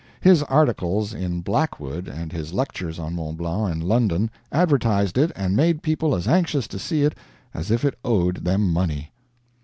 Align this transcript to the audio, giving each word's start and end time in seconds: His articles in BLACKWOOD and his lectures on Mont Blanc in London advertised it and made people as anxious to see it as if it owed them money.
His 0.19 0.41
articles 0.41 1.13
in 1.13 1.41
BLACKWOOD 1.43 2.07
and 2.07 2.31
his 2.31 2.53
lectures 2.53 2.97
on 2.97 3.13
Mont 3.13 3.37
Blanc 3.37 3.75
in 3.75 3.87
London 3.87 4.31
advertised 4.51 5.15
it 5.15 5.31
and 5.35 5.55
made 5.55 5.83
people 5.83 6.15
as 6.15 6.27
anxious 6.27 6.67
to 6.69 6.79
see 6.79 7.03
it 7.03 7.13
as 7.53 7.69
if 7.69 7.85
it 7.85 7.99
owed 8.03 8.37
them 8.43 8.73
money. 8.73 9.11